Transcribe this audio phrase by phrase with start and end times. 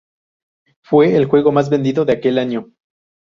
[0.81, 2.71] Fue el juego más vendido de aquel año.